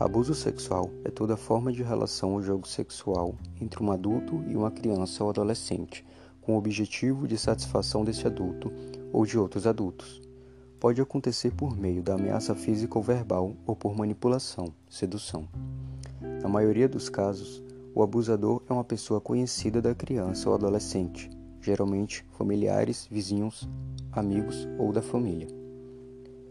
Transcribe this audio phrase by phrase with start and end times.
[0.00, 4.70] Abuso sexual é toda forma de relação ou jogo sexual entre um adulto e uma
[4.70, 6.06] criança ou adolescente,
[6.40, 8.72] com o objetivo de satisfação desse adulto
[9.12, 10.22] ou de outros adultos.
[10.80, 15.46] Pode acontecer por meio da ameaça física ou verbal ou por manipulação, sedução.
[16.42, 17.62] Na maioria dos casos,
[17.94, 21.28] o abusador é uma pessoa conhecida da criança ou adolescente,
[21.60, 23.68] geralmente familiares, vizinhos,
[24.12, 25.59] amigos ou da família.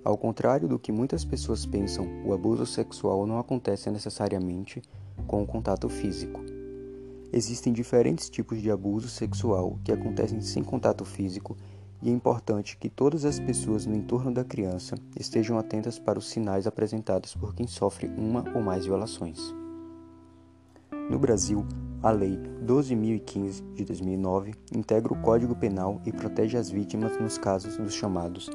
[0.04, 4.82] Ao contrário do que muitas pessoas pensam, o abuso sexual não acontece necessariamente
[5.28, 6.40] com o contato físico.
[7.32, 11.56] Existem diferentes tipos de abuso sexual que acontecem sem contato físico
[12.02, 16.30] e é importante que todas as pessoas no entorno da criança estejam atentas para os
[16.30, 19.54] sinais apresentados por quem sofre uma ou mais violações.
[21.10, 21.66] No Brasil,
[22.02, 27.76] a Lei 12.015 de 2009 integra o Código Penal e protege as vítimas nos casos
[27.78, 28.50] dos chamados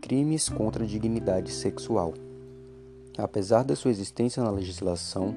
[0.00, 2.14] crimes contra a dignidade sexual.
[3.16, 5.34] Apesar da sua existência na legislação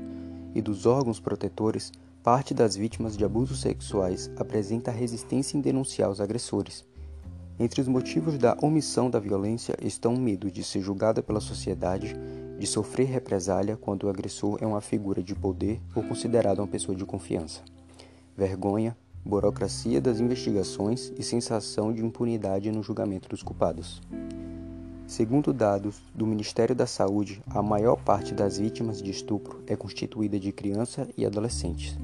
[0.55, 1.91] e dos órgãos protetores,
[2.23, 6.85] parte das vítimas de abusos sexuais apresenta resistência em denunciar os agressores.
[7.59, 12.15] Entre os motivos da omissão da violência estão o medo de ser julgada pela sociedade,
[12.57, 16.95] de sofrer represália quando o agressor é uma figura de poder ou considerado uma pessoa
[16.95, 17.61] de confiança,
[18.35, 24.01] vergonha, burocracia das investigações e sensação de impunidade no julgamento dos culpados.
[25.13, 30.39] Segundo dados do Ministério da Saúde, a maior parte das vítimas de estupro é constituída
[30.39, 31.95] de crianças e adolescentes.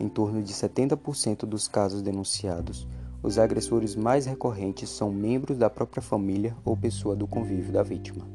[0.00, 2.88] Em torno de 70% dos casos denunciados,
[3.22, 8.26] os agressores mais recorrentes são membros da própria família ou pessoa do convívio da vítima.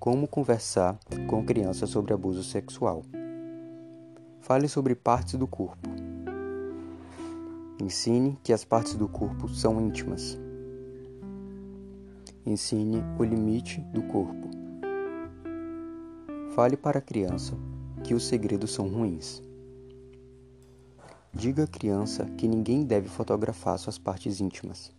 [0.00, 3.04] Como conversar com crianças sobre abuso sexual?
[4.40, 5.88] Fale sobre partes do corpo.
[7.80, 10.36] Ensine que as partes do corpo são íntimas
[12.46, 14.48] Ensine o limite do corpo.
[16.54, 17.54] Fale para a criança
[18.02, 19.42] que os segredos são ruins.
[21.32, 24.90] Diga à criança que ninguém deve fotografar suas partes íntimas.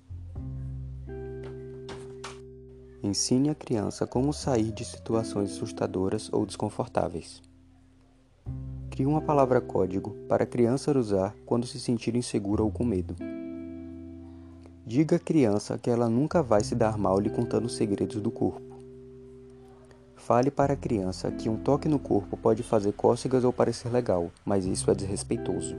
[3.01, 7.41] Ensine a criança como sair de situações assustadoras ou desconfortáveis.
[8.91, 13.15] Crie uma palavra código para a criança usar quando se sentir insegura ou com medo.
[14.89, 18.75] Diga à criança que ela nunca vai se dar mal lhe contando segredos do corpo.
[20.15, 24.31] Fale para a criança que um toque no corpo pode fazer cócegas ou parecer legal,
[24.43, 25.75] mas isso é desrespeitoso.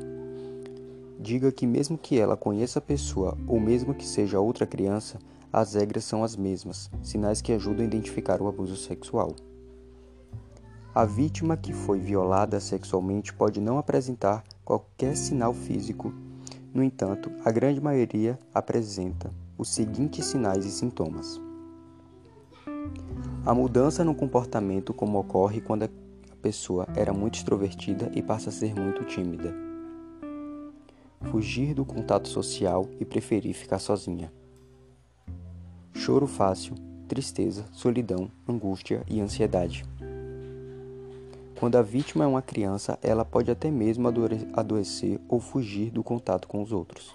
[1.19, 5.19] Diga que, mesmo que ela conheça a pessoa ou mesmo que seja outra criança,
[5.53, 9.35] as regras são as mesmas, sinais que ajudam a identificar o abuso sexual.
[10.95, 16.15] A vítima que foi violada sexualmente pode não apresentar qualquer sinal físico
[16.73, 21.41] no entanto, a grande maioria apresenta os seguintes sinais e sintomas:
[23.45, 25.89] a mudança no comportamento, como ocorre quando a
[26.41, 29.55] pessoa era muito extrovertida e passa a ser muito tímida.
[31.31, 34.33] Fugir do contato social e preferir ficar sozinha.
[35.93, 36.75] Choro fácil,
[37.09, 39.85] tristeza, solidão, angústia e ansiedade.
[41.61, 44.09] Quando a vítima é uma criança, ela pode até mesmo
[44.55, 47.15] adoecer ou fugir do contato com os outros.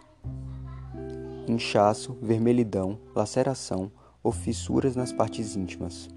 [1.47, 3.91] Inchaço, vermelhidão, laceração
[4.21, 6.07] ou fissuras nas partes íntimas.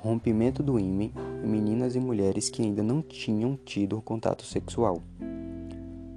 [0.00, 1.12] Rompimento do ímã
[1.44, 5.00] em meninas e mulheres que ainda não tinham tido contato sexual.